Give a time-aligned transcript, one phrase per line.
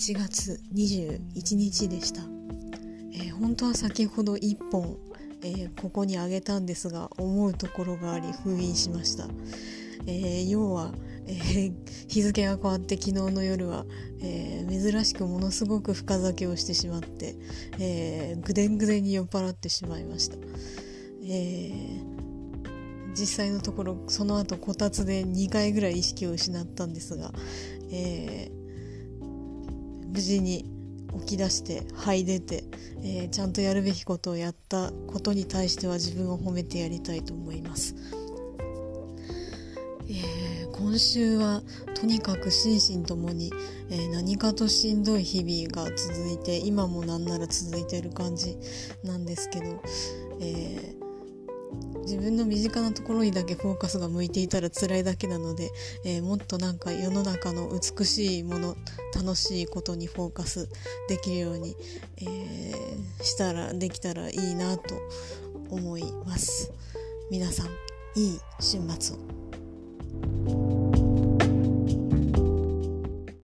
[0.00, 2.22] 1月21日でした、
[3.12, 4.96] えー、本当は先ほど1本、
[5.42, 9.28] えー、ここにあげたんですが思うところがあり封印しました、
[10.06, 10.94] えー、要は、
[11.26, 11.70] え
[12.08, 13.84] 日付が変わって昨日の夜は、
[14.22, 17.36] え珍しくものすごく深酒をしてしまって、
[17.78, 20.38] えぐでんぐでんに酔っ払ってしまいました、
[21.24, 22.00] え
[23.14, 27.34] 実際のところその後こたつで2回ぐらい意識を失ったんですが、
[27.92, 28.50] え
[30.10, 30.64] 無事に
[31.20, 32.64] 起き出して這い出て、
[33.02, 37.94] えー、ちゃんとやるべきことをやったことに対しては自分を褒めてやりたいと思います。
[40.08, 41.62] えー、今週は
[41.94, 43.52] とにかく心身ともに、
[43.90, 48.56] えー、何かとしんどい日々が続いて今もなんなら続いてる感じ
[49.04, 49.82] なんですけど、
[50.40, 51.09] えー
[52.20, 55.70] 分の身近なところにだけフォーカスが向いていたら辛いだけなので、
[56.04, 58.76] えー、もっとなんか世の中の美しいもの
[59.14, 60.68] 楽しいことにフォーカス
[61.08, 61.74] できるように、
[62.18, 64.94] えー、したらできたらいいなと
[65.70, 66.72] 思います。
[67.30, 67.66] 皆さん
[68.16, 69.39] いい週末を。